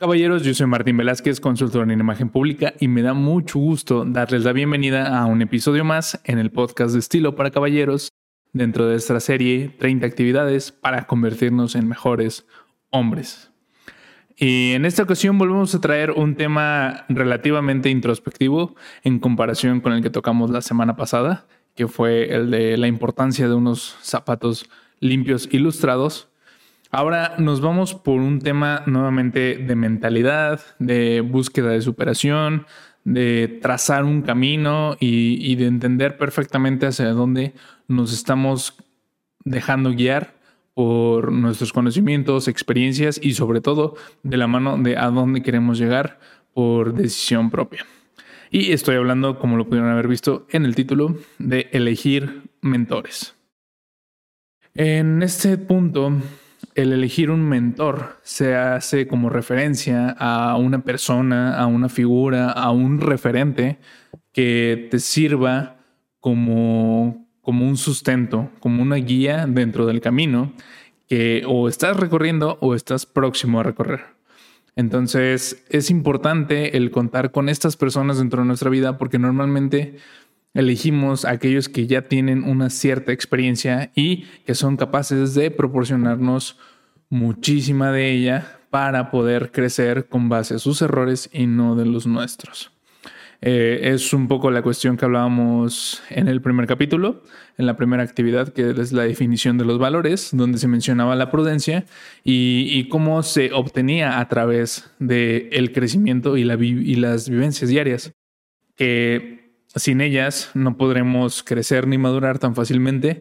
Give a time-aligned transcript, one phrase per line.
[0.00, 4.44] Caballeros, yo soy Martín Velázquez, consultor en imagen pública y me da mucho gusto darles
[4.44, 8.08] la bienvenida a un episodio más en el podcast de estilo para caballeros
[8.54, 12.46] dentro de esta serie 30 actividades para convertirnos en mejores
[12.88, 13.50] hombres.
[14.38, 20.02] Y en esta ocasión volvemos a traer un tema relativamente introspectivo en comparación con el
[20.02, 24.64] que tocamos la semana pasada, que fue el de la importancia de unos zapatos
[24.98, 26.29] limpios ilustrados
[26.92, 32.66] Ahora nos vamos por un tema nuevamente de mentalidad, de búsqueda de superación,
[33.04, 37.54] de trazar un camino y, de entender perfectamente hacia dónde
[37.86, 38.76] nos estamos
[39.44, 40.34] dejando guiar
[40.74, 46.18] por nuestros conocimientos, experiencias y sobre todo de la mano de a dónde queremos llegar
[46.54, 47.86] por decisión propia.
[48.50, 53.36] Y estoy hablando, como lo pudieron haber visto en el título, de elegir mentores.
[54.74, 56.20] En este punto
[56.74, 62.70] el elegir un mentor se hace como referencia a una persona, a una figura, a
[62.70, 63.78] un referente
[64.32, 65.76] que te sirva
[66.20, 70.52] como, como un sustento, como una guía dentro del camino
[71.08, 74.00] que o estás recorriendo o estás próximo a recorrer.
[74.76, 79.96] Entonces es importante el contar con estas personas dentro de nuestra vida porque normalmente
[80.54, 86.58] elegimos a aquellos que ya tienen una cierta experiencia y que son capaces de proporcionarnos
[87.08, 92.06] muchísima de ella para poder crecer con base a sus errores y no de los
[92.06, 92.72] nuestros.
[93.42, 97.22] Eh, es un poco la cuestión que hablábamos en el primer capítulo,
[97.56, 101.30] en la primera actividad, que es la definición de los valores, donde se mencionaba la
[101.30, 101.86] prudencia
[102.22, 108.12] y, cómo se obtenía a través del el crecimiento y, y las vivencias diarias,
[108.76, 109.39] que
[109.74, 113.20] sin ellas no podremos crecer ni madurar tan fácilmente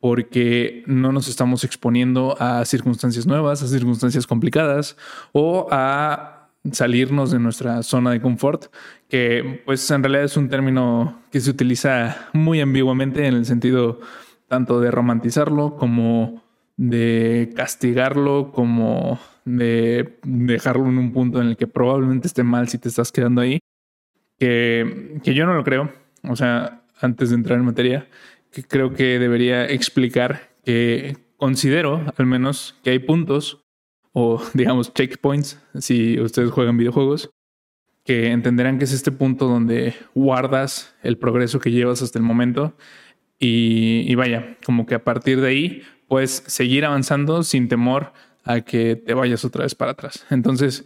[0.00, 4.96] porque no nos estamos exponiendo a circunstancias nuevas, a circunstancias complicadas
[5.32, 8.66] o a salirnos de nuestra zona de confort,
[9.08, 14.00] que pues en realidad es un término que se utiliza muy ambiguamente en el sentido
[14.48, 16.42] tanto de romantizarlo como
[16.76, 22.78] de castigarlo, como de dejarlo en un punto en el que probablemente esté mal si
[22.78, 23.60] te estás quedando ahí
[24.40, 25.92] que, yo no lo creo.
[26.24, 28.08] O sea, antes de entrar en materia,
[28.52, 33.64] que creo que debería explicar que considero al menos que hay puntos
[34.12, 37.30] o digamos checkpoints si ustedes juegan videojuegos
[38.04, 42.76] que entenderán que es este punto donde guardas el progreso que llevas hasta el momento
[43.38, 48.12] y, y vaya, como que a partir de ahí puedes seguir avanzando sin temor
[48.44, 50.26] a que te vayas otra vez para atrás.
[50.30, 50.84] Entonces,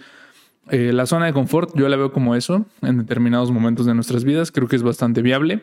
[0.70, 4.24] eh, la zona de confort yo la veo como eso en determinados momentos de nuestras
[4.24, 4.50] vidas.
[4.50, 5.62] Creo que es bastante viable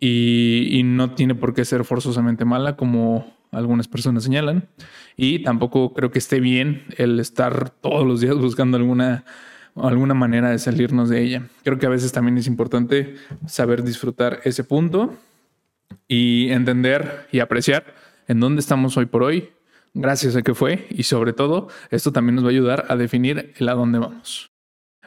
[0.00, 4.68] y, no tiene por qué ser forzosamente mala como algunas personas señalan.
[5.16, 9.24] Y tampoco creo que esté bien el estar todos los días buscando alguna,
[9.76, 11.42] alguna manera de salirnos de ella.
[11.62, 13.14] Creo que a veces también es importante
[13.46, 15.14] saber disfrutar ese punto
[16.08, 17.94] y entender y apreciar
[18.26, 19.50] en dónde estamos hoy por hoy,
[19.94, 23.52] gracias a que fue y sobre todo esto también nos va a ayudar a definir
[23.56, 24.50] el a dónde vamos.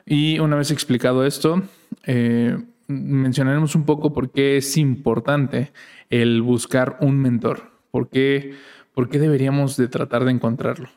[0.05, 1.63] Y una vez explicado esto,
[2.05, 2.57] eh,
[2.87, 5.71] mencionaremos un poco por qué es importante
[6.09, 8.53] el buscar un mentor, por qué,
[8.93, 10.89] por qué deberíamos de tratar de encontrarlo.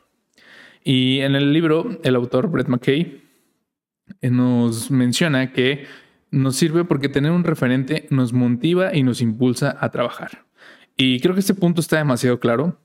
[0.84, 3.22] Y en el libro, el autor Brett McKay
[4.20, 5.86] eh, nos menciona que
[6.30, 10.44] nos sirve porque tener un referente nos motiva y nos impulsa a trabajar.
[10.96, 12.76] Y creo que este punto está demasiado claro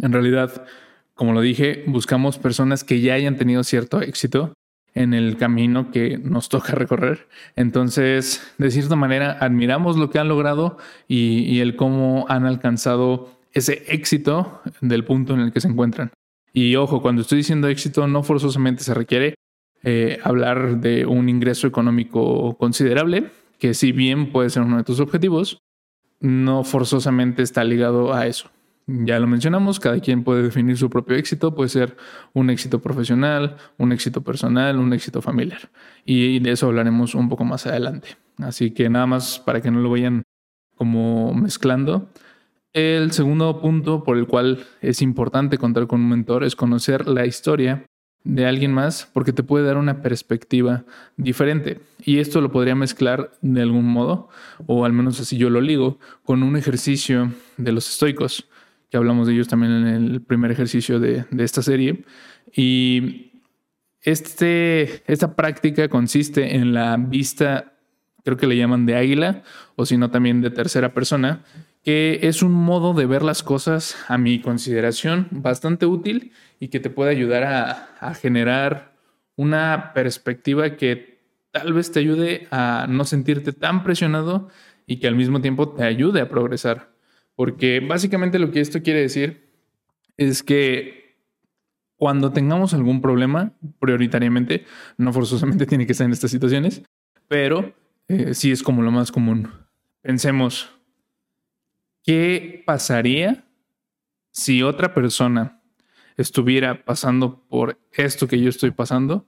[0.00, 0.66] en realidad,
[1.14, 4.52] como lo dije, buscamos personas que ya hayan tenido cierto éxito
[4.96, 7.28] en el camino que nos toca recorrer.
[7.54, 13.84] Entonces, de cierta manera, admiramos lo que han logrado y, el cómo han alcanzado ese
[13.88, 16.10] éxito del punto en el que se encuentran.
[16.52, 19.34] Y ojo, cuando estoy diciendo éxito, no forzosamente se requiere
[19.82, 25.00] eh, hablar de un ingreso económico considerable, que si bien puede ser uno de tus
[25.00, 25.58] objetivos,
[26.20, 28.50] no forzosamente está ligado a eso.
[28.88, 31.96] Ya lo mencionamos, cada quien puede definir su propio éxito, puede ser
[32.34, 35.70] un éxito profesional, un éxito personal, un éxito familiar.
[36.04, 38.16] Y de eso hablaremos un poco más adelante.
[38.38, 40.22] Así que nada más para que no lo vayan
[40.76, 42.08] como mezclando.
[42.72, 47.26] El segundo punto por el cual es importante contar con un mentor es conocer la
[47.26, 47.86] historia
[48.22, 50.84] de alguien más porque te puede dar una perspectiva
[51.16, 51.80] diferente.
[52.04, 54.28] Y esto lo podría mezclar de algún modo,
[54.66, 58.48] o al menos así yo lo ligo, con un ejercicio de los estoicos
[58.90, 62.04] que hablamos de ellos también en el primer ejercicio de, esta serie.
[62.54, 63.42] Y
[64.02, 67.72] este, esta práctica consiste en la vista,
[68.24, 69.42] creo que le llaman de águila,
[69.74, 71.42] o si no también de tercera persona,
[71.82, 76.80] que es un modo de ver las cosas, a mi consideración, bastante útil y que
[76.80, 77.44] te puede ayudar
[78.00, 78.96] a generar
[79.36, 81.20] una perspectiva que
[81.52, 84.48] tal vez te ayude a no sentirte tan presionado
[84.86, 86.95] y que al mismo tiempo te ayude a progresar.
[87.36, 89.46] Porque básicamente lo que esto quiere decir
[90.16, 91.06] es que
[91.96, 94.64] cuando tengamos algún problema, prioritariamente,
[94.96, 96.82] no forzosamente tiene que ser en estas situaciones,
[97.28, 97.74] pero
[98.08, 99.50] eh, sí es como lo más común.
[100.02, 100.70] Pensemos,
[102.02, 103.44] ¿qué pasaría
[104.30, 105.62] si otra persona
[106.16, 109.26] estuviera pasando por esto que yo estoy pasando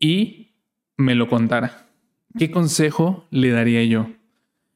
[0.00, 0.54] y
[0.96, 1.86] me lo contara?
[2.38, 4.17] ¿Qué consejo le daría yo?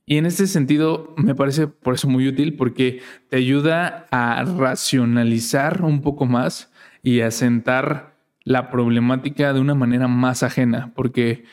[0.04, 5.82] Y en este sentido me parece por eso muy útil porque te ayuda a racionalizar
[5.82, 6.72] un poco más
[7.02, 11.44] y a sentar la problemática de una manera más ajena, porque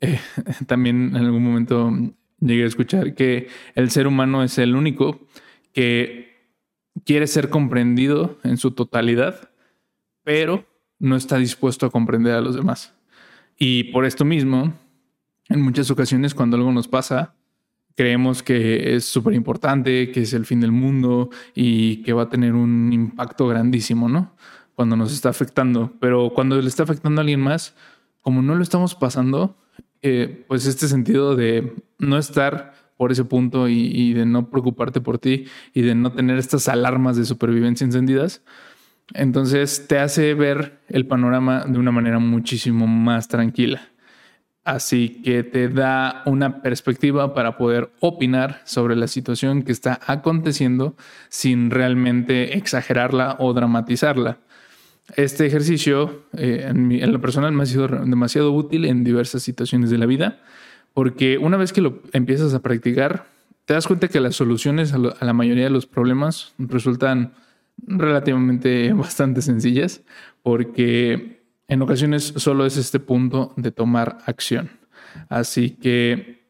[0.00, 0.18] eh,
[0.66, 1.92] también en algún momento
[2.40, 5.26] llegué a escuchar que el ser humano es el único
[5.72, 6.34] que
[7.04, 9.50] quiere ser comprendido en su totalidad,
[10.22, 10.64] pero
[10.98, 12.94] no está dispuesto a comprender a los demás.
[13.58, 14.74] Y por esto mismo,
[15.48, 17.35] en muchas ocasiones cuando algo nos pasa,
[17.96, 22.28] creemos que es súper importante, que es el fin del mundo y que va a
[22.28, 24.36] tener un impacto grandísimo, ¿no?
[24.74, 25.94] Cuando nos está afectando.
[25.98, 27.74] Pero cuando le está afectando a alguien más,
[28.20, 29.56] como no lo estamos pasando,
[30.02, 35.18] eh, pues este sentido de no estar por ese punto y, de no preocuparte por
[35.18, 38.42] ti y de no tener estas alarmas de supervivencia encendidas,
[39.14, 43.88] entonces te hace ver el panorama de una manera muchísimo más tranquila.
[44.66, 50.96] Así que te da una perspectiva para poder opinar sobre la situación que está aconteciendo
[51.28, 54.38] sin realmente exagerarla o dramatizarla.
[55.14, 59.98] Este ejercicio, eh, en, lo personal, me ha sido demasiado útil en diversas situaciones de
[59.98, 60.40] la vida,
[60.94, 63.26] porque una vez que lo empiezas a practicar,
[63.66, 67.34] te das cuenta que las soluciones a la mayoría de los problemas resultan
[67.86, 70.02] relativamente bastante sencillas,
[70.42, 74.70] porque en ocasiones solo es este punto de tomar acción.
[75.28, 76.46] Así que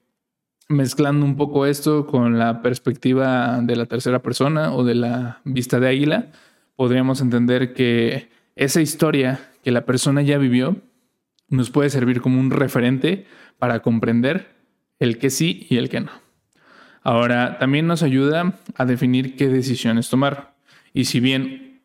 [0.68, 5.80] mezclando un poco esto con la perspectiva de la tercera persona o de la vista
[5.80, 6.32] de águila,
[6.74, 10.76] podríamos entender que esa historia que la persona ya vivió
[11.48, 13.26] nos puede servir como un referente
[13.58, 14.56] para comprender
[14.98, 16.10] el que sí y el que no.
[17.02, 20.56] Ahora, también nos ayuda a definir qué decisiones tomar.
[20.92, 21.82] Y si bien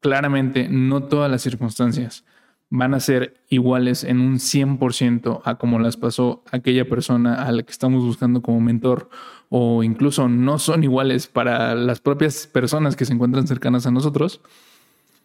[0.00, 2.24] claramente no todas las circunstancias
[2.70, 7.62] van a ser iguales en un 100% a como las pasó aquella persona a la
[7.62, 9.08] que estamos buscando como mentor
[9.48, 14.42] o incluso no son iguales para las propias personas que se encuentran cercanas a nosotros,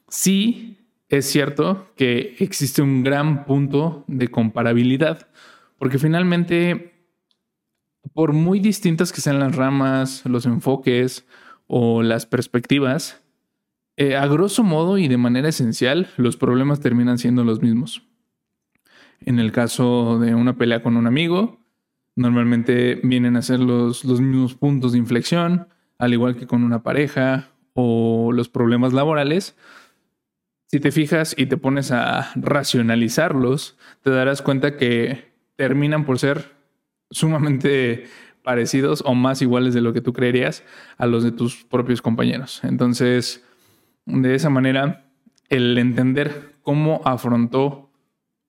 [0.08, 0.78] sí
[1.10, 5.28] es cierto que existe un gran punto de comparabilidad,
[5.78, 6.94] porque finalmente,
[8.14, 11.26] por muy distintas que sean las ramas, los enfoques
[11.68, 13.23] o las perspectivas,
[13.98, 18.04] eh, a grosso modo y de manera esencial, los problemas terminan siendo los mismos.
[19.22, 21.60] En el caso de una pelea con un amigo,
[22.16, 25.68] normalmente vienen a ser los, los mismos puntos de inflexión,
[25.98, 29.56] al igual que con una pareja o los problemas laborales.
[30.68, 36.52] Si te fijas y te pones a racionalizarlos, te darás cuenta que terminan por ser
[37.12, 38.06] sumamente
[38.44, 40.64] parecidos o más iguales de lo que tú creerías
[40.98, 42.62] a los de tus propios compañeros.
[42.64, 43.44] Entonces,
[44.06, 45.06] de esa manera,
[45.50, 47.90] el entender cómo afrontó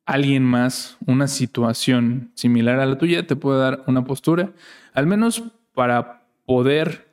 [0.06, 4.52] alguien más una situación similar a la tuya te puede dar una postura,
[4.92, 7.08] al menos para poder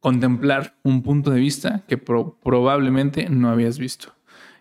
[0.00, 4.14] contemplar un punto de vista que probablemente no habías visto.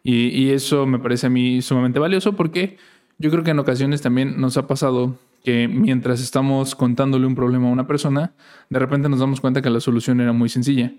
[0.03, 2.77] Y, eso me parece a mí sumamente valioso porque
[3.17, 7.67] yo creo que en ocasiones también nos ha pasado que mientras estamos contándole un problema
[7.67, 8.33] a una persona,
[8.69, 10.93] de repente nos damos cuenta que la solución era muy sencilla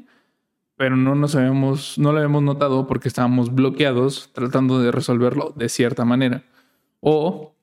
[0.81, 5.69] pero no nos habíamos, no lo habíamos notado porque estábamos bloqueados tratando de resolverlo de
[5.69, 6.45] cierta manera.
[7.01, 7.55] O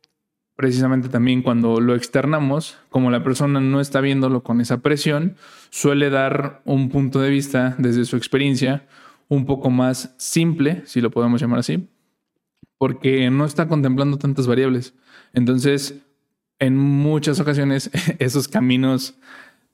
[0.55, 5.36] precisamente también cuando lo externamos, como la persona no está viéndolo con esa presión,
[5.71, 8.86] suele dar un punto de vista desde su experiencia
[9.29, 11.89] un poco más simple, si lo podemos llamar así,
[12.77, 14.93] porque no está contemplando tantas variables.
[15.33, 16.03] Entonces,
[16.59, 19.17] en muchas ocasiones, esos caminos,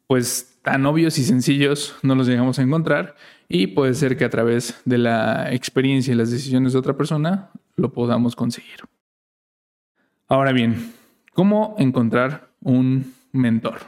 [0.08, 3.16] pues tan obvios y sencillos no los llegamos a encontrar
[3.48, 7.52] y puede ser que a través de la experiencia y las decisiones de otra persona
[7.76, 8.78] lo podamos conseguir.
[10.28, 10.94] Ahora bien,
[11.34, 13.82] ¿cómo encontrar un mentor?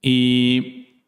[0.00, 1.02] Y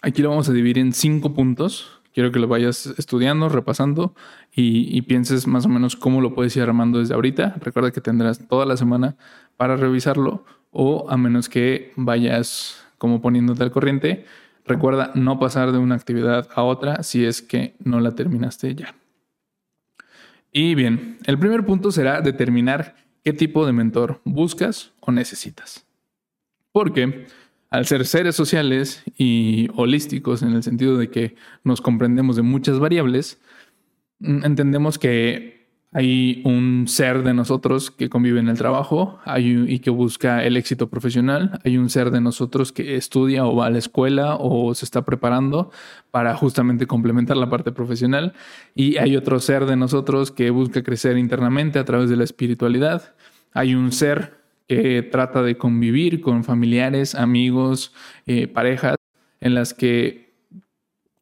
[0.00, 2.00] aquí lo vamos a dividir en cinco puntos.
[2.12, 4.14] Quiero que lo vayas estudiando, repasando
[4.54, 7.56] y, y pienses más o menos cómo lo puedes ir armando desde ahorita.
[7.60, 9.16] Recuerda que tendrás toda la semana
[9.56, 14.24] para revisarlo o a menos que vayas como poniéndote al corriente.
[14.64, 18.94] Recuerda no pasar de una actividad a otra si es que no la terminaste ya.
[20.52, 25.84] Y bien, el primer punto será determinar qué tipo de mentor buscas o necesitas.
[26.70, 27.26] Porque
[27.70, 31.34] al ser seres sociales y holísticos en el sentido de que
[31.64, 33.40] nos comprendemos de muchas variables,
[34.20, 35.53] mm, entendemos que
[35.96, 40.56] hay un ser de nosotros que convive en el trabajo hay, y que busca el
[40.56, 41.60] éxito profesional.
[41.64, 45.04] Hay un ser de nosotros que estudia o va a la escuela o se está
[45.04, 45.70] preparando
[46.10, 48.32] para justamente complementar la parte profesional.
[48.74, 53.14] Y hay otro ser de nosotros que busca crecer internamente a través de la espiritualidad.
[53.52, 57.94] Hay un ser que trata de convivir con familiares, amigos,
[58.26, 58.96] eh, parejas,
[59.40, 60.34] en las que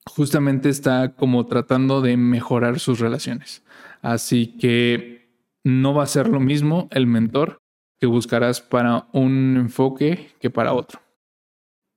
[0.06, 3.62] justamente está como tratando de mejorar sus relaciones.
[4.02, 5.30] Así que
[5.64, 7.62] no va a ser lo mismo el mentor
[8.00, 11.00] que buscarás para un enfoque que para otro.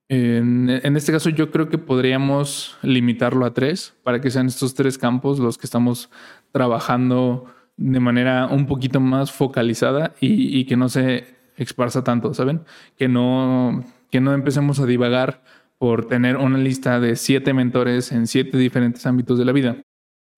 [0.08, 5.00] En, este caso yo creo que podríamos limitarlo a tres para que sean estos tres
[5.00, 6.12] campos los que estamos
[6.52, 11.26] trabajando de manera un poquito más focalizada y, y que no se
[11.58, 12.62] esparza tanto, ¿saben?
[12.96, 15.44] Que no, que no empecemos a divagar
[15.80, 19.78] por tener una lista de siete mentores en siete diferentes ámbitos de la vida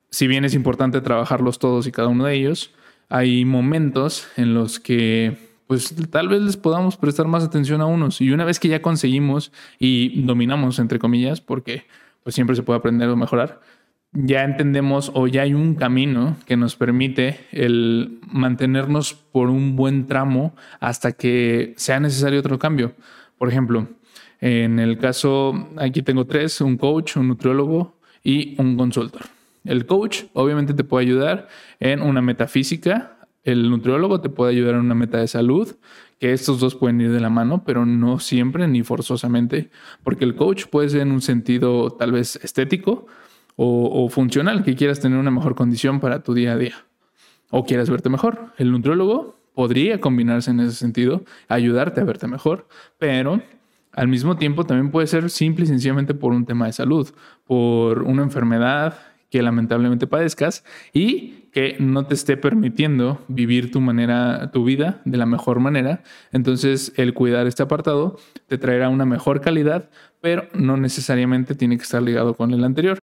[0.10, 2.74] si bien es importante trabajarlos todos y cada uno de ellos,
[3.10, 5.38] hay momentos en los que
[5.68, 8.22] pues tal vez les podamos prestar más atención a unos.
[8.22, 11.86] Y una vez que ya conseguimos y dominamos, entre comillas, porque
[12.24, 13.60] pues siempre se puede aprender o mejorar,
[14.14, 20.08] ya entendemos o ya hay un camino que nos permite el mantenernos por un buen
[20.08, 22.94] tramo hasta que sea necesario otro cambio.
[23.38, 23.88] Por ejemplo,
[24.40, 29.37] en el caso, aquí tengo tres, un coach, un nutriólogo y un consultor.
[29.68, 31.48] El coach obviamente te puede ayudar
[31.80, 35.76] en una metafísica, el nutriólogo te puede ayudar en una meta de salud,
[36.20, 39.70] que estos dos pueden ir de la mano, pero no siempre ni forzosamente,
[40.04, 43.08] porque el coach puede ser en un sentido tal vez estético
[43.56, 46.76] o, funcional, que quieras tener una mejor condición para tu día a día
[47.50, 48.54] o quieras verte mejor.
[48.58, 52.68] El nutriólogo podría combinarse en ese sentido, ayudarte a verte mejor,
[53.00, 53.42] pero
[53.94, 57.10] al mismo tiempo también puede ser simple y sencillamente por un tema de salud,
[57.46, 59.00] por una enfermedad
[59.42, 60.64] lamentablemente padezcas
[60.94, 66.04] y que no te esté permitiendo vivir tu manera, tu vida de la mejor manera.
[66.32, 68.18] Entonces, el cuidar este apartado
[68.48, 69.90] te traerá una mejor calidad,
[70.22, 73.00] pero no necesariamente tiene que estar ligado con el anterior.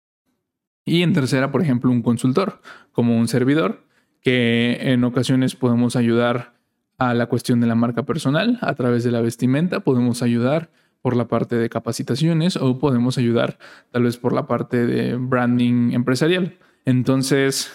[0.85, 2.61] Y en tercera, por ejemplo, un consultor,
[2.93, 3.85] como un servidor,
[4.23, 6.55] que en ocasiones podemos ayudar
[6.99, 10.71] a la cuestión de la marca personal a través de la vestimenta, podemos ayudar
[11.05, 13.59] por la parte de capacitaciones o podemos ayudar
[13.91, 16.57] tal vez por la parte de branding empresarial.
[16.87, 17.71] Entonces,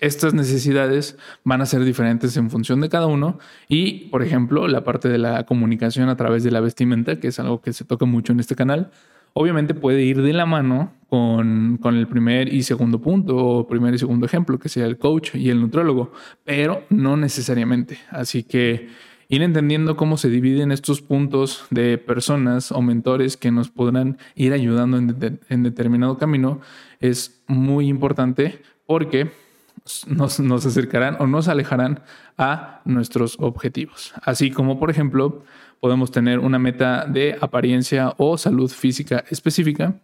[0.00, 4.84] estas necesidades van a ser diferentes en función de cada uno y, por ejemplo, la
[4.84, 8.04] parte de la comunicación a través de la vestimenta, que es algo que se toca
[8.04, 8.90] mucho en este canal,
[9.32, 13.94] obviamente puede ir de la mano con, con, el primer y segundo punto o primer
[13.94, 16.12] y segundo ejemplo, que sea el coach y el nutrólogo,
[16.44, 17.98] pero no necesariamente.
[18.10, 18.90] Así que
[19.32, 24.52] ir entendiendo cómo se dividen estos puntos de personas o mentores que nos podrán ir
[24.52, 26.60] ayudando en, determinado camino
[27.00, 29.32] es muy importante porque
[30.06, 32.02] nos, nos, acercarán o nos alejarán
[32.36, 34.12] a nuestros objetivos.
[34.20, 35.42] Así como, por ejemplo,
[35.80, 39.94] podemos tener una meta de apariencia o salud física específica.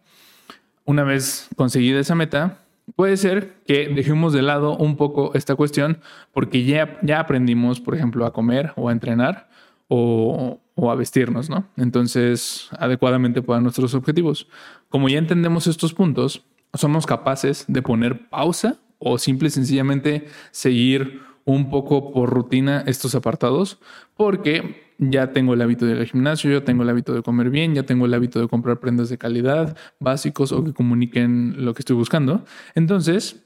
[0.86, 2.62] Una vez conseguida esa meta,
[2.96, 6.00] Puede ser que dejemos de lado un poco esta cuestión
[6.32, 9.48] porque ya, ya aprendimos, por ejemplo, a comer o a entrenar
[9.88, 11.66] o, a vestirnos, ¿no?
[11.76, 14.48] Entonces, adecuadamente para nuestros objetivos.
[14.88, 21.22] Como ya entendemos estos puntos, somos capaces de poner pausa o simple y sencillamente seguir
[21.44, 23.78] un poco por rutina estos apartados
[24.16, 27.84] porque ya tengo el hábito del gimnasio, ya tengo el hábito de comer bien, ya
[27.84, 31.96] tengo el hábito de comprar prendas de calidad básicos o que comuniquen lo que estoy
[31.96, 32.44] buscando.
[32.74, 33.44] Entonces,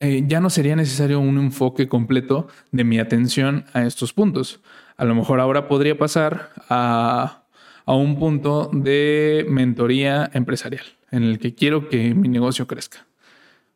[0.00, 4.60] eh, ya no sería necesario un enfoque completo de mi atención a estos puntos.
[4.96, 7.44] A lo mejor ahora podría pasar a,
[7.86, 13.06] a un punto de mentoría empresarial en el que quiero que mi negocio crezca.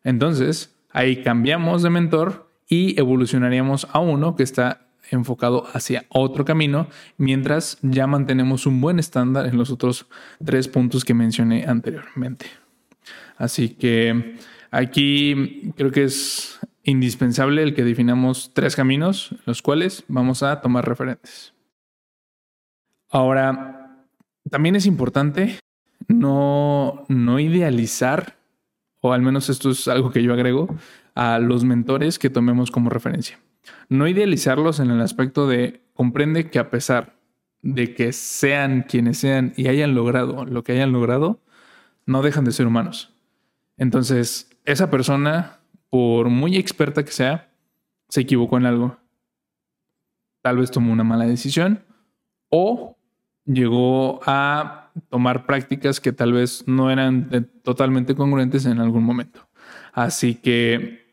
[0.03, 6.89] Entonces, ahí cambiamos de mentor y evolucionaríamos a uno que está enfocado hacia otro camino,
[7.17, 10.07] mientras ya mantenemos un buen estándar en los otros
[10.45, 12.47] tres puntos que mencioné anteriormente.
[13.37, 14.37] Así que
[14.71, 20.89] aquí creo que es indispensable el que definamos tres caminos, los cuales vamos a tomar
[20.89, 21.53] referentes.
[23.11, 24.07] Ahora,
[24.51, 25.59] también es importante
[26.09, 28.37] no, no idealizar,
[29.01, 30.69] o al menos esto es algo que yo agrego,
[31.15, 33.39] a los mentores que tomemos como referencia.
[33.89, 37.17] No idealizarlos en el aspecto de comprende que a pesar
[37.63, 41.41] de que sean quienes sean y hayan logrado lo que hayan logrado,
[42.05, 43.15] no dejan de ser humanos.
[43.77, 47.51] Entonces, esa persona por muy experta que sea,
[48.09, 48.99] se equivocó en algo.
[50.43, 51.85] Tal vez tomó una mala decisión
[52.51, 52.97] o
[53.45, 59.49] llegó a tomar prácticas que tal vez no eran totalmente congruentes en algún momento.
[59.93, 61.06] Así que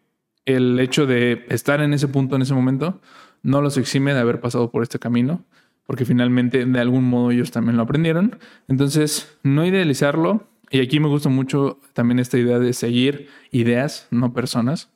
[0.46, 3.02] el hecho de estar en ese punto en ese momento
[3.42, 5.44] no los exime de haber pasado por este camino,
[5.86, 8.40] porque finalmente de algún modo ellos también lo aprendieron.
[8.68, 10.48] Entonces, no idealizarlo.
[10.70, 14.90] Y aquí me gusta mucho también esta idea de seguir ideas, no personas,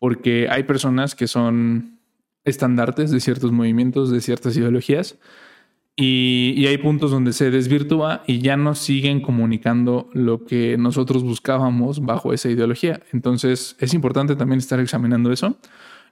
[0.00, 1.98] porque hay personas que son
[2.44, 5.18] estandartes de ciertos movimientos, de ciertas ideologías,
[5.96, 12.04] y, hay puntos donde se desvirtúa y ya no siguen comunicando lo que nosotros buscábamos
[12.04, 13.00] bajo esa ideología.
[13.12, 15.56] Entonces es importante también estar examinando eso.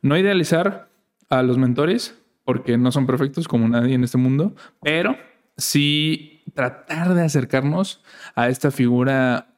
[0.01, 0.89] No idealizar
[1.29, 5.17] a los mentores, porque no son perfectos como nadie en este mundo, pero
[5.57, 8.03] sí tratar de acercarnos
[8.35, 9.49] a esta figura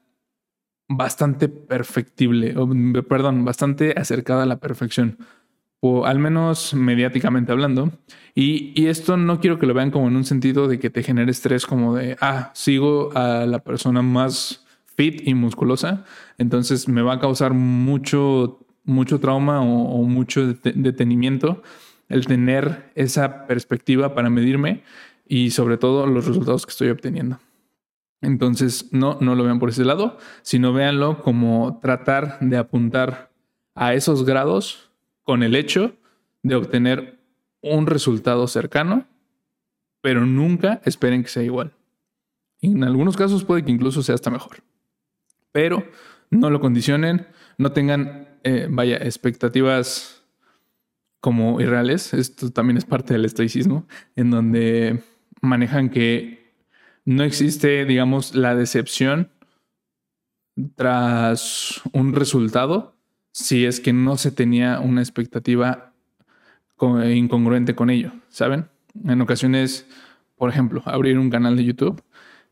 [0.89, 2.55] bastante perfectible,
[3.09, 5.19] perdón, bastante acercada a la perfección
[5.87, 7.93] o al menos mediáticamente hablando.
[8.35, 11.31] Y, esto no quiero que lo vean como en un sentido de que te genere
[11.31, 14.65] estrés como de, ah, sigo a la persona más
[14.97, 16.07] fit y musculosa,
[16.39, 21.63] entonces me va a causar mucho, mucho trauma o, mucho detenimiento
[22.09, 24.85] el tener esa perspectiva para medirme
[25.29, 27.41] y sobre todo los resultados que estoy obteniendo.
[28.23, 33.31] Entonces, no, no lo vean por ese lado, sino véanlo como tratar de apuntar
[33.75, 34.94] a esos grados
[35.25, 35.97] con el hecho
[36.43, 37.19] de obtener
[37.61, 39.07] un resultado cercano,
[40.01, 41.73] pero nunca esperen que sea igual.
[42.61, 44.59] En algunos casos puede que incluso sea hasta mejor.
[45.51, 45.85] Pero
[46.31, 47.27] no lo condicionen,
[47.59, 50.23] no tengan, eh, vaya, expectativas
[51.21, 52.13] como irreales.
[52.13, 55.03] Esto también es parte del estoicismo, en donde
[55.41, 56.55] manejan que
[57.05, 59.31] no existe, digamos, la decepción
[60.77, 62.94] tras un resultado,
[63.35, 65.93] si es que no se tenía una expectativa
[66.81, 68.67] incongruente con ello, ¿saben?
[69.05, 69.89] En ocasiones,
[70.37, 72.01] por ejemplo, abrir un canal de YouTube,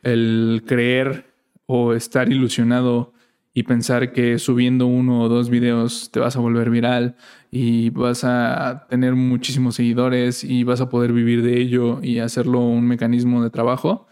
[0.02, 1.30] el creer
[1.66, 3.12] o estar ilusionado
[3.54, 7.14] y pensar que subiendo uno o dos videos te vas a volver viral
[7.52, 12.58] y vas a tener muchísimos seguidores y vas a poder vivir de ello y hacerlo
[12.58, 14.08] un mecanismo de trabajo,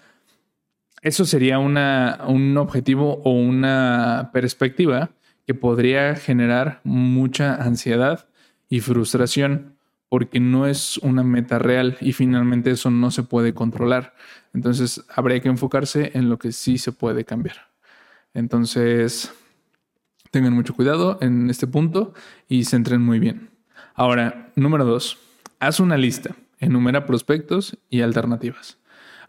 [1.03, 5.11] eso sería una, un objetivo o una perspectiva
[5.51, 8.29] que podría generar mucha ansiedad
[8.69, 9.75] y frustración
[10.09, 14.15] porque no es una meta real y finalmente eso no se puede controlar.
[14.55, 17.57] Entonces habría que enfocarse en lo que sí se puede cambiar.
[18.33, 19.35] Entonces,
[20.31, 22.15] tengan mucho cuidado en este punto
[22.47, 23.51] y se muy bien.
[23.97, 25.19] Ahora, número dos,
[25.59, 28.80] haz una lista, enumera prospectos y alternativas.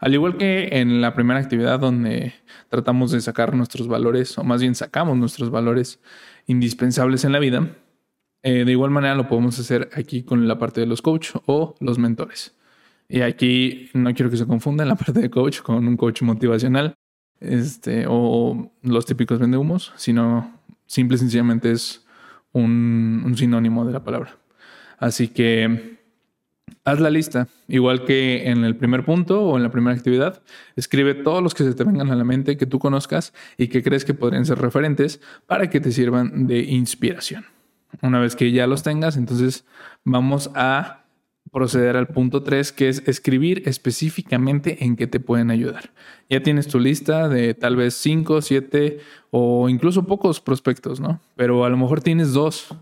[0.02, 2.34] Al igual que en la primera actividad donde
[2.68, 6.00] tratamos de sacar nuestros valores, o más bien sacamos nuestros valores
[6.46, 7.76] indispensables en la vida,
[8.42, 11.76] eh, de igual manera lo podemos hacer aquí con la parte de los coach o
[11.78, 12.52] los mentores.
[13.08, 16.94] Y aquí no quiero que se confunda la parte de coach con un coach motivacional
[17.38, 20.52] este, o los típicos vendehumos, sino
[20.84, 22.04] simple y sencillamente es
[22.50, 24.36] un sinónimo de la palabra.
[24.98, 26.01] Así que
[26.84, 30.42] Haz la lista, igual que en el primer punto o en la primera actividad.
[30.74, 33.84] Escribe todos los que se te vengan a la mente, que tú conozcas y que
[33.84, 37.44] crees que podrían ser referentes para que te sirvan de inspiración.
[38.00, 39.64] Una vez que ya los tengas, entonces
[40.02, 41.04] vamos a
[41.52, 45.90] proceder al punto 3, que es escribir específicamente en qué te pueden ayudar.
[46.28, 48.98] Ya tienes tu lista de tal vez 5, 7
[49.30, 51.20] o incluso pocos prospectos, ¿no?
[51.36, 52.74] Pero a lo mejor tienes dos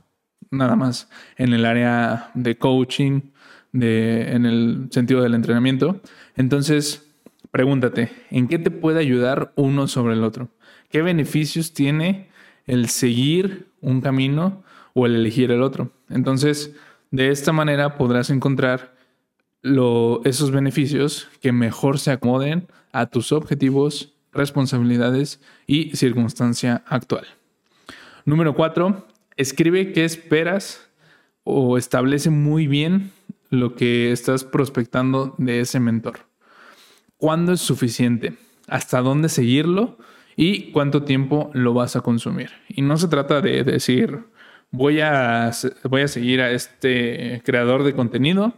[0.51, 3.21] nada más en el área de coaching
[3.73, 6.01] en el sentido del entrenamiento.
[6.37, 7.11] Entonces,
[7.51, 10.49] pregúntate, ¿en qué te puede ayudar uno sobre el otro?
[10.89, 12.29] ¿Qué beneficios tiene
[12.67, 14.63] el seguir un camino
[14.95, 15.93] o el elegir el otro?
[16.09, 16.75] Entonces,
[17.11, 18.95] de esta manera podrás encontrar
[19.63, 27.27] esos beneficios que mejor se acomoden a tus objetivos, responsabilidades y circunstancia actual.
[28.25, 29.07] Número cuatro,
[29.37, 30.89] escribe qué esperas
[31.45, 33.13] o establece muy bien
[33.51, 36.21] lo que estás prospectando de ese mentor.
[37.17, 38.39] ¿Cuándo es suficiente?
[38.69, 39.99] ¿Hasta dónde seguirlo?
[40.37, 42.51] ¿Y cuánto tiempo lo vas a consumir?
[42.69, 44.21] Y no se trata de decir,
[44.71, 45.51] voy a,
[45.85, 48.55] voy a seguir a este creador de contenido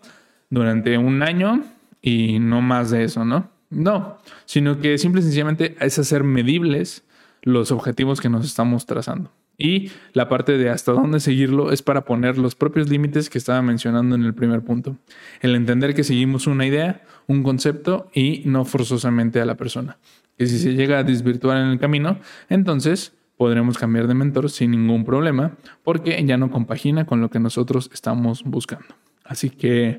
[0.50, 1.64] durante un año
[2.00, 3.50] y no más de eso, ¿no?
[3.70, 7.04] No, sino que simple y sencillamente es hacer medibles
[7.40, 9.32] los objetivos que nos estamos trazando.
[9.58, 13.62] Y la parte de hasta dónde seguirlo es para poner los propios límites que estaba
[13.62, 14.96] mencionando en el primer punto.
[15.40, 19.98] El entender que seguimos una idea, un concepto y no forzosamente a la persona.
[20.38, 24.70] Que si se llega a desvirtuar en el camino, entonces podremos cambiar de mentor sin
[24.70, 28.94] ningún problema porque ya no compagina con lo que nosotros estamos buscando.
[29.24, 29.98] Así que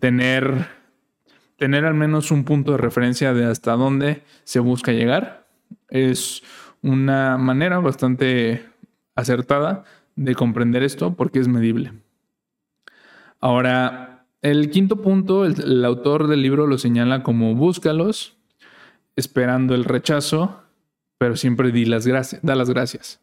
[0.00, 0.68] tener,
[1.56, 5.46] tener al menos un punto de referencia de hasta dónde se busca llegar
[5.88, 6.42] es
[6.82, 8.64] una manera bastante
[9.18, 9.84] acertada
[10.16, 11.92] de comprender esto porque es medible.
[13.40, 18.36] Ahora, el quinto punto, el, autor del libro lo señala como búscalos,
[19.16, 20.62] esperando el rechazo,
[21.18, 23.20] pero siempre di las gracias, da las gracias.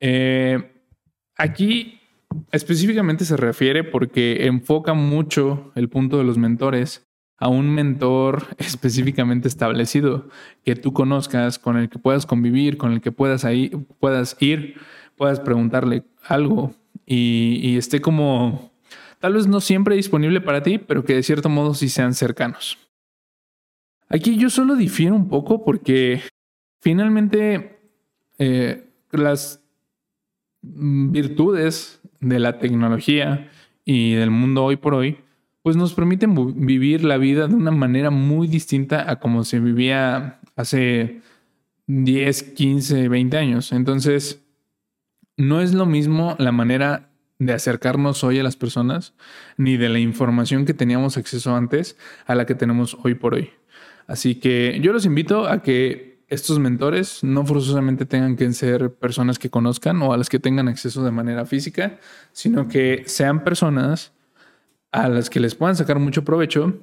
[0.00, 0.70] Eh,
[1.36, 2.00] aquí
[2.52, 9.48] específicamente se refiere porque enfoca mucho el punto de los mentores a un mentor específicamente
[9.48, 10.28] establecido
[10.64, 14.76] que tú conozcas, con el que puedas convivir, con el que puedas, ahí, puedas ir,
[15.18, 16.72] puedas preguntarle algo
[17.04, 18.70] y, esté como
[19.18, 22.78] tal vez no siempre disponible para ti, pero que de cierto modo sí sean cercanos.
[24.08, 26.22] Aquí yo solo difiero un poco porque
[26.80, 27.80] finalmente
[28.38, 29.62] eh, las
[30.62, 33.50] virtudes de la tecnología
[33.84, 35.18] y del mundo hoy por hoy,
[35.62, 40.40] pues nos permiten vivir la vida de una manera muy distinta a como se vivía
[40.56, 41.20] hace
[41.86, 43.72] 10, 15, 20 años.
[43.72, 44.42] Entonces,
[45.38, 49.14] no es lo mismo la manera de acercarnos hoy a las personas,
[49.56, 51.96] ni de la información que teníamos acceso antes
[52.26, 53.52] a la que tenemos hoy por hoy.
[54.08, 59.38] Así que yo los invito a que estos mentores no forzosamente tengan que ser personas
[59.38, 61.98] que conozcan o a las que tengan acceso de manera física,
[62.32, 64.12] sino que sean personas
[64.90, 66.80] a las que les puedan sacar mucho provecho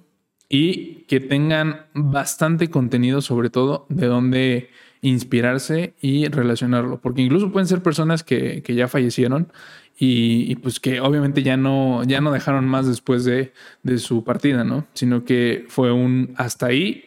[0.48, 4.70] y que tengan bastante contenido sobre todo de dónde
[5.08, 9.52] inspirarse y relacionarlo, porque incluso pueden ser personas que, que ya fallecieron
[9.98, 14.64] y, pues que obviamente ya no, ya no dejaron más después de, de su partida,
[14.64, 14.86] ¿no?
[14.94, 17.06] Sino que fue un hasta ahí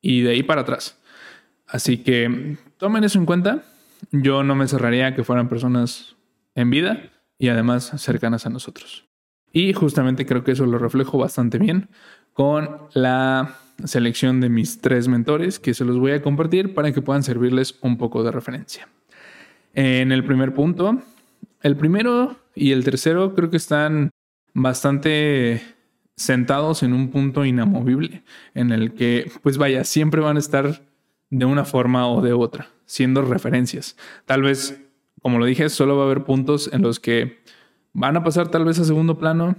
[0.00, 0.98] y de ahí para atrás.
[1.66, 3.64] Así que tomen eso en cuenta.
[4.12, 6.16] Yo no me cerraría que fueran personas
[6.54, 9.04] en vida y además cercanas a nosotros.
[9.52, 11.90] Y justamente creo que eso lo reflejo bastante bien
[12.32, 17.02] con la selección de mis tres mentores que se los voy a compartir para que
[17.02, 18.88] puedan servirles un poco de referencia.
[19.74, 21.02] En el primer punto,
[21.62, 24.10] el primero y el tercero creo que están
[24.54, 25.62] bastante
[26.16, 28.22] sentados en un punto inamovible
[28.54, 30.82] en el que, pues vaya, siempre van a estar
[31.30, 33.96] de una forma o de otra, siendo referencias.
[34.26, 34.82] Tal vez,
[35.22, 37.38] como lo dije, solo va a haber puntos en los que
[37.92, 39.56] van a pasar tal vez a segundo plano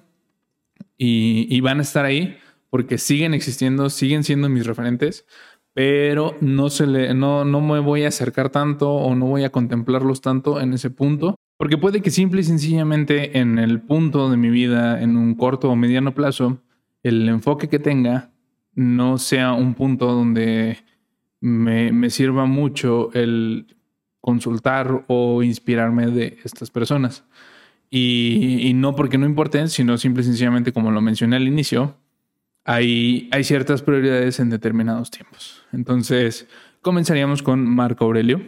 [0.97, 2.37] y, van a estar ahí
[2.71, 5.27] porque siguen existiendo, siguen siendo mis referentes,
[5.73, 9.51] pero no, se le, no, no me voy a acercar tanto o no voy a
[9.51, 14.35] contemplarlos tanto en ese punto porque puede que simple y sencillamente en el punto de
[14.35, 16.57] mi vida, en un corto o mediano plazo,
[17.03, 18.31] el enfoque que tenga
[18.73, 20.79] no sea un punto donde
[21.39, 23.77] me, sirva mucho el
[24.21, 27.25] consultar o inspirarme de estas personas.
[27.91, 31.95] Y, no porque no importen, sino simple y sencillamente, como lo mencioné al inicio,
[32.63, 35.63] hay, ciertas prioridades en determinados tiempos.
[35.71, 36.47] Entonces,
[36.81, 38.41] comenzaríamos con Marco Aurelio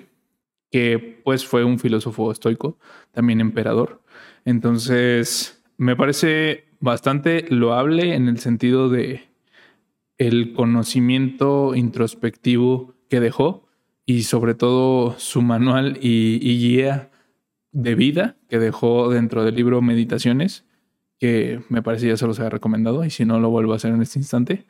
[0.71, 2.79] que pues fue un filósofo estoico,
[3.11, 4.01] también emperador.
[4.43, 9.29] Entonces, me parece bastante loable en el sentido de
[10.17, 13.67] el conocimiento introspectivo que dejó
[14.05, 17.11] y sobre todo su manual y, guía
[17.71, 20.65] de vida que dejó dentro del libro Meditaciones,
[21.23, 23.93] que me parece ya se los había recomendado y si no lo vuelvo a hacer
[23.93, 24.65] en este instante.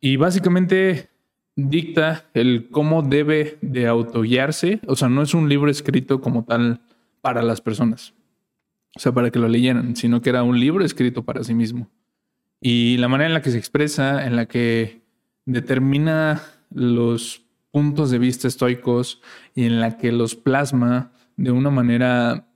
[0.00, 1.08] Y básicamente
[1.56, 4.80] dicta el cómo debe de autoguiarse.
[4.86, 6.82] O sea, no es un libro escrito como tal
[7.20, 8.14] para las personas.
[8.94, 11.90] O sea, para que lo leyeran, sino que era un libro escrito para sí mismo.
[12.60, 15.02] Y la manera en la que se expresa, en la que
[15.46, 19.20] determina los puntos de vista estoicos
[19.56, 22.47] y en la que los plasma de una manera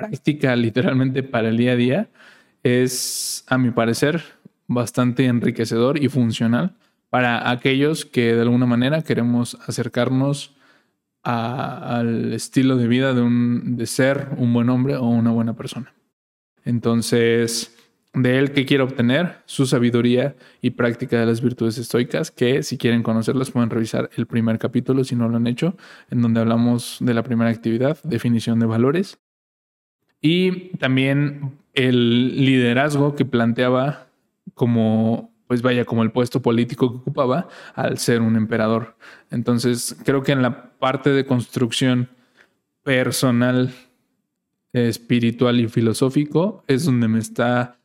[0.00, 2.08] práctica, literalmente para el día a día,
[2.62, 4.22] es, a mi parecer,
[4.66, 6.74] bastante enriquecedor y funcional
[7.10, 10.56] para aquellos que de alguna manera queremos acercarnos
[11.22, 15.92] al estilo de vida de, un, de ser un buen hombre o una buena persona.
[16.64, 17.76] Entonces,
[18.14, 22.78] de él que quiero obtener su sabiduría y práctica de las virtudes estoicas, que si
[22.78, 25.76] quieren conocerlas pueden revisar el primer capítulo si no lo han hecho,
[26.10, 29.18] en donde hablamos de la primera actividad, definición de valores,
[30.20, 34.06] y también el liderazgo que planteaba
[34.54, 38.94] como pues vaya, como el puesto político que ocupaba al ser un emperador.
[39.32, 42.08] Entonces, creo que en la parte de construcción
[42.84, 43.74] personal,
[44.72, 47.80] espiritual y filosófico es donde me está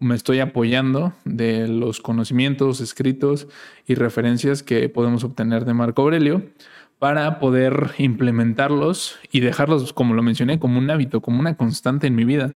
[0.00, 3.48] me estoy apoyando de los conocimientos escritos
[3.86, 6.42] y referencias que podemos obtener de Marco Aurelio
[6.98, 12.14] para poder implementarlos y dejarlos, como lo mencioné, como un hábito, como una constante en
[12.14, 12.52] mi vida.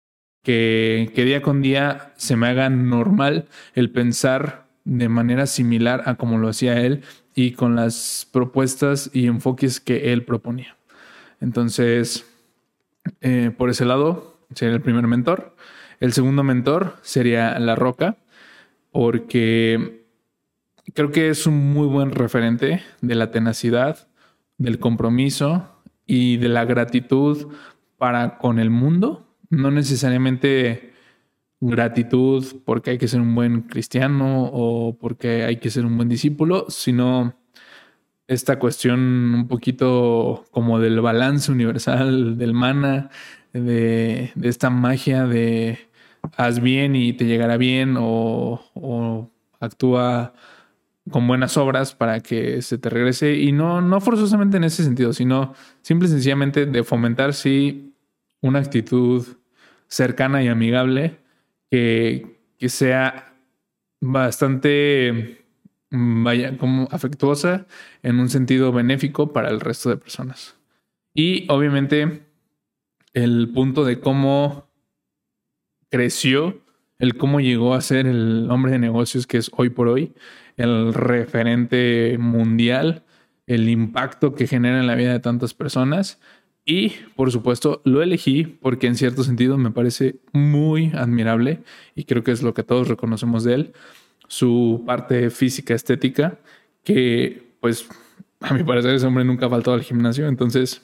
[0.43, 6.15] Que, que día con día se me haga normal el pensar de manera similar a
[6.15, 7.04] como lo hacía él
[7.36, 10.78] y con las propuestas y enfoques que él proponía.
[11.41, 12.26] Entonces,
[13.21, 15.56] eh, por ese lado, sería el primer mentor.
[16.00, 18.17] El segundo mentor sería La Roca,
[18.91, 20.06] porque
[20.93, 24.07] creo que es un muy buen referente de la tenacidad,
[24.58, 25.67] del compromiso
[26.06, 27.48] y de la gratitud
[27.98, 29.28] para con el mundo.
[29.50, 30.93] No necesariamente
[31.60, 36.10] gratitud porque hay que ser un buen cristiano o porque hay que ser un buen
[36.10, 37.36] discípulo, sino
[38.28, 39.00] esta cuestión
[39.34, 43.10] un poquito como del balance universal, del mana,
[43.54, 45.80] de, esta magia de
[46.36, 50.34] haz bien y te llegará bien o, o, actúa
[51.12, 55.13] con buenas obras para que se te regrese y no, no forzosamente en ese sentido,
[55.13, 57.93] sino simple y sencillamente de fomentar sí
[58.41, 59.26] una actitud
[59.88, 61.17] cercana y amigable
[61.70, 63.34] que, que sea
[64.00, 65.48] bastante
[65.89, 67.65] Mm, vaya, como afectuosa
[68.04, 70.58] en un sentido benéfico para el resto de personas.
[71.13, 72.28] Y obviamente
[73.13, 74.70] el punto de cómo
[75.89, 76.62] creció,
[77.00, 80.13] el cómo llegó a ser el hombre de negocios que es hoy por hoy,
[80.58, 83.04] el referente mundial,
[83.46, 86.20] el impacto que genera en la vida de tantas personas.
[86.65, 91.62] Y por supuesto lo elegí porque en cierto sentido me parece muy admirable
[91.96, 93.74] y creo que es lo que todos reconocemos de él
[94.28, 96.38] su parte física estética,
[96.84, 97.88] que pues
[98.41, 100.28] a mi parecer ese hombre nunca faltó al gimnasio.
[100.28, 100.82] Entonces,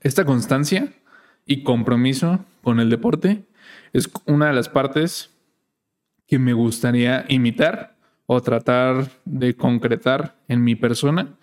[0.00, 0.92] esta constancia
[1.44, 3.44] y compromiso con el deporte
[3.92, 5.30] es una de las partes
[6.26, 7.95] que me gustaría imitar
[8.26, 11.34] o tratar de concretar en mi persona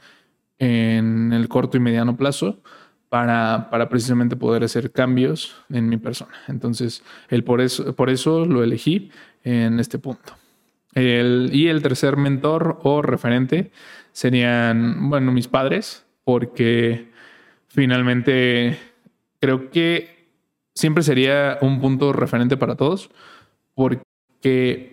[0.60, 2.62] en el corto y mediano plazo
[3.10, 6.34] para, para precisamente poder hacer cambios en mi persona.
[6.48, 9.12] Entonces, el por, eso, por eso lo elegí
[9.44, 10.34] en este punto
[10.96, 13.72] y el tercer mentor o referente
[14.12, 17.10] serían, bueno, mis padres, porque
[17.68, 18.78] finalmente
[19.40, 20.28] creo que
[20.76, 23.10] siempre sería un punto referente para todos,
[23.74, 24.93] porque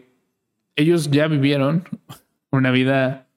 [0.80, 1.84] ellos ya vivieron
[2.50, 3.28] una vida,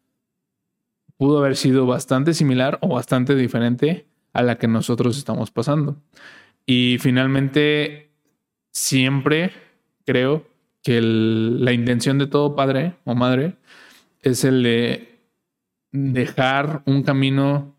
[1.17, 6.01] pudo haber sido bastante similar o bastante diferente a la que nosotros estamos pasando.
[6.65, 8.11] Y finalmente,
[8.71, 9.51] siempre
[10.05, 10.47] creo
[10.81, 13.55] que la intención de todo padre o madre
[14.21, 15.19] es el de
[15.91, 17.75] dejar un camino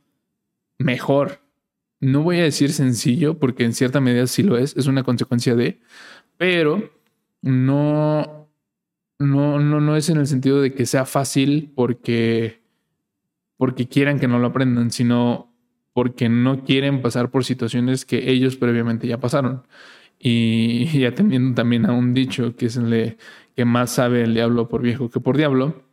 [0.78, 1.40] mejor.
[2.00, 5.54] No voy a decir sencillo, porque en cierta medida sí lo es, es una consecuencia
[5.54, 5.80] de,
[6.36, 6.90] pero
[7.42, 8.43] no,
[9.18, 12.62] no, no, no es en el sentido de que sea fácil porque,
[13.56, 15.52] porque quieran que no lo aprendan, sino
[15.92, 19.62] porque no quieren pasar por situaciones que ellos previamente ya pasaron.
[20.18, 23.16] Y, atendiendo también a un dicho que es el de
[23.54, 25.84] que más sabe el diablo por viejo que por diablo,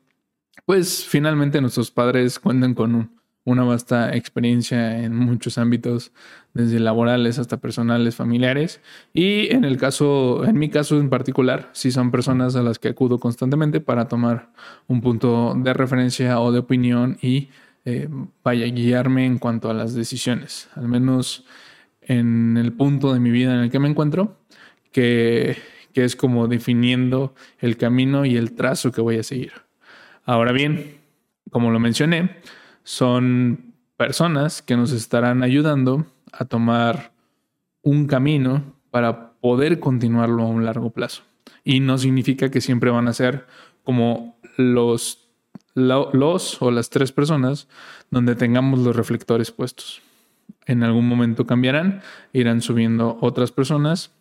[0.66, 6.12] pues finalmente nuestros padres cuentan con una vasta experiencia en muchos ámbitos,
[6.54, 8.82] desde laborales hasta personales, familiares.
[9.14, 12.90] Y en el caso, en mi caso en particular, sí son personas a las que
[12.90, 14.50] acudo constantemente para tomar
[14.88, 17.50] un punto de referencia o de opinión y
[17.86, 18.08] eh,
[18.44, 20.70] vaya a guiarme en cuanto a las decisiones.
[20.76, 21.46] Al menos
[22.02, 24.38] en el punto de mi vida en el que me encuentro,
[24.92, 25.58] que,
[25.94, 29.54] que es como definiendo el camino y el trazo que voy a seguir.
[30.26, 30.98] Ahora bien,
[31.50, 32.38] como lo mencioné,
[32.84, 37.12] son personas que nos estarán ayudando a tomar
[37.82, 41.24] un camino para poder continuarlo a un largo plazo.
[41.64, 43.46] Y no significa que siempre van a ser
[43.84, 45.30] como los,
[45.74, 47.68] los o las tres personas
[48.10, 50.02] donde tengamos los reflectores puestos
[50.66, 52.02] en algún momento cambiarán,
[52.34, 54.12] irán subiendo otras personas,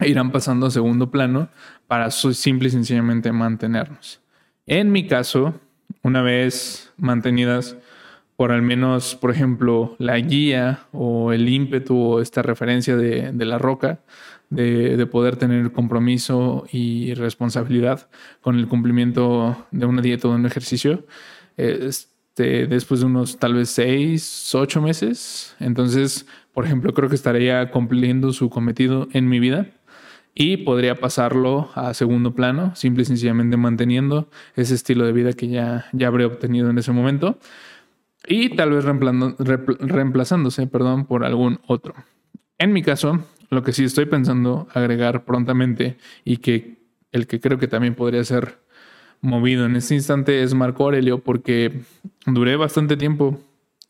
[0.00, 1.48] irán pasando a segundo plano
[1.86, 4.20] para simple y sencillamente mantenernos.
[4.66, 5.60] En mi caso,
[6.02, 7.76] una vez mantenidas
[8.42, 13.56] por al menos, por ejemplo, la guía o el ímpetu o esta referencia de, la
[13.56, 14.00] roca,
[14.50, 18.08] de, poder tener compromiso y responsabilidad
[18.40, 21.06] con el cumplimiento de una dieta o de un ejercicio,
[21.56, 25.54] este, después de unos tal vez seis, ocho meses.
[25.60, 29.68] Entonces, por ejemplo, creo que estaría cumpliendo su cometido en mi vida
[30.34, 35.46] y podría pasarlo a segundo plano, simple y sencillamente manteniendo ese estilo de vida que
[35.46, 37.38] ya, ya habré obtenido en ese momento
[38.26, 41.94] y tal vez reemplazándose perdón, por algún otro.
[42.58, 47.58] En mi caso, lo que sí estoy pensando agregar prontamente y que el que creo
[47.58, 48.60] que también podría ser
[49.20, 51.82] movido en este instante es Marco Aurelio porque
[52.26, 53.40] duré bastante tiempo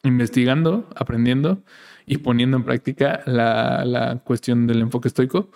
[0.02, 1.62] investigando, aprendiendo
[2.06, 5.50] y poniendo en práctica la, la cuestión del enfoque estoico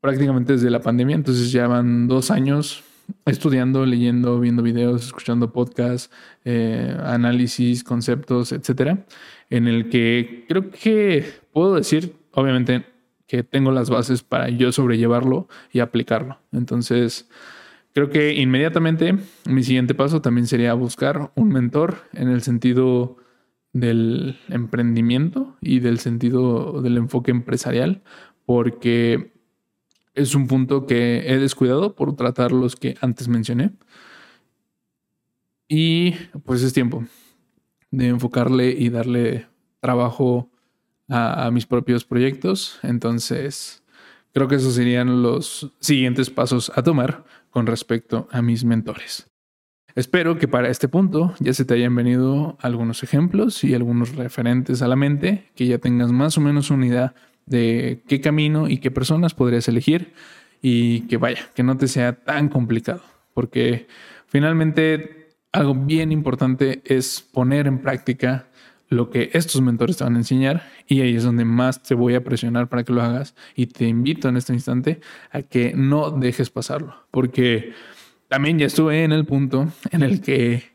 [0.00, 1.14] prácticamente desde la pandemia.
[1.14, 2.82] Entonces ya van dos años
[3.26, 6.10] estudiando, leyendo, viendo videos, escuchando podcasts,
[6.44, 9.04] eh, análisis, conceptos, etcétera,
[9.50, 12.86] en el que creo que puedo decir, obviamente,
[13.26, 16.38] que tengo las bases para yo sobrellevarlo y aplicarlo.
[16.52, 17.28] Entonces,
[17.94, 23.16] creo que inmediatamente mi siguiente paso también sería buscar un mentor en el sentido
[23.72, 28.02] del emprendimiento y del sentido del enfoque empresarial,
[28.44, 29.32] porque
[30.14, 33.72] es un punto que he descuidado por tratar los que antes mencioné.
[35.68, 36.12] Y
[36.44, 37.04] pues es tiempo
[37.90, 39.46] de enfocarle y darle
[39.80, 40.50] trabajo
[41.08, 42.78] a, mis propios proyectos.
[42.82, 43.82] Entonces,
[44.32, 49.30] creo que esos serían los siguientes pasos a tomar con respecto a mis mentores.
[49.94, 54.80] Espero que para este punto ya se te hayan venido algunos ejemplos y algunos referentes
[54.80, 57.14] a la mente, que ya tengas más o menos una idea
[57.46, 60.12] de qué camino y qué personas podrías elegir
[60.60, 63.02] y que vaya, que no te sea tan complicado,
[63.34, 63.88] porque
[64.26, 68.48] finalmente algo bien importante es poner en práctica
[68.88, 72.14] lo que estos mentores te van a enseñar y ahí es donde más te voy
[72.14, 75.00] a presionar para que lo hagas y te invito en este instante
[75.30, 77.72] a que no dejes pasarlo, porque
[78.28, 80.72] también ya estuve en el punto en el que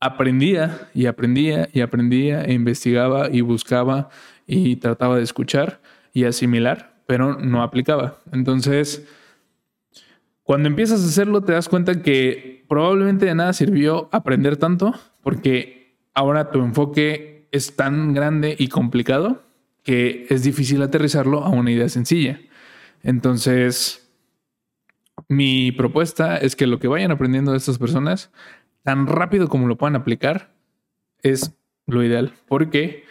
[0.00, 4.10] aprendía y aprendía y aprendía e investigaba y buscaba
[4.48, 5.80] y trataba de escuchar
[6.12, 8.18] y asimilar, pero no aplicaba.
[8.32, 9.06] Entonces,
[10.42, 15.98] cuando empiezas a hacerlo, te das cuenta que probablemente de nada sirvió aprender tanto, porque
[16.14, 19.42] ahora tu enfoque es tan grande y complicado
[19.82, 22.40] que es difícil aterrizarlo a una idea sencilla.
[23.02, 24.10] Entonces,
[25.28, 28.30] mi propuesta es que lo que vayan aprendiendo de estas personas,
[28.82, 30.54] tan rápido como lo puedan aplicar,
[31.22, 31.54] es
[31.86, 33.04] lo ideal, porque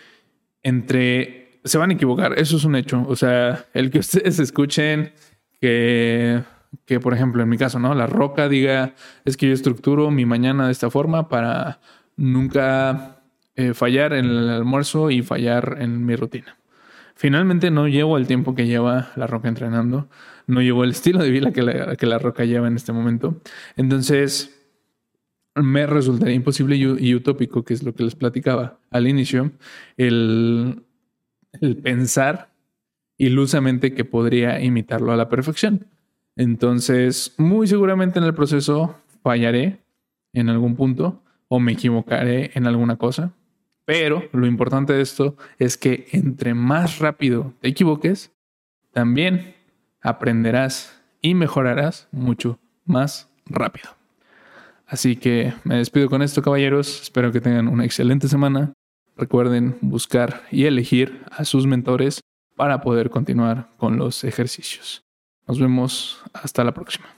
[0.64, 3.06] entre se van a equivocar, eso es un hecho.
[3.08, 5.14] O sea, el que ustedes escuchen
[5.60, 6.42] que,
[6.86, 7.94] que, por ejemplo, en mi caso, ¿no?
[7.94, 8.94] La roca diga,
[9.26, 11.80] es que yo estructuro mi mañana de esta forma para
[12.16, 13.22] nunca
[13.56, 16.58] eh, fallar en el almuerzo y fallar en mi rutina.
[17.16, 20.08] Finalmente no llevo el tiempo que lleva la roca entrenando,
[20.46, 23.42] no llevo el estilo de vida que la, que la roca lleva en este momento.
[23.76, 24.57] Entonces,
[25.62, 29.52] me resultaría imposible y utópico, que es lo que les platicaba al inicio,
[29.98, 30.84] el
[31.84, 32.50] pensar
[33.18, 35.88] ilusamente que podría imitarlo a la perfección.
[36.36, 39.80] Entonces, muy seguramente en el proceso fallaré
[40.34, 43.34] en algún punto o me equivocaré en alguna cosa.
[43.86, 48.32] Pero lo importante de esto es que entre más rápido te equivoques,
[48.92, 49.56] también
[50.02, 53.97] aprenderás y mejorarás mucho más rápido.
[54.88, 57.02] Así que me despido con esto, caballeros.
[57.02, 58.74] Espero que tengan una excelente semana.
[59.18, 62.22] Recuerden buscar y elegir a sus mentores
[62.56, 65.04] para poder continuar con los ejercicios.
[65.46, 67.17] Nos vemos hasta la próxima.